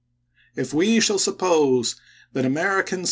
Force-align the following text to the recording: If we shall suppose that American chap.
If 0.55 0.73
we 0.73 0.99
shall 0.99 1.19
suppose 1.19 1.95
that 2.33 2.43
American 2.43 2.97
chap. 2.97 2.99